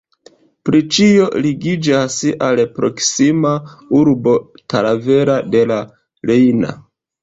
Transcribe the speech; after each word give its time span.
Pri 0.69 0.79
ĉio 0.95 1.27
ligiĝas 1.47 2.17
al 2.47 2.63
proksima 2.79 3.55
urbo 4.01 4.37
Talavera 4.75 5.41
de 5.55 5.67
la 5.73 5.83
Reina. 6.33 6.79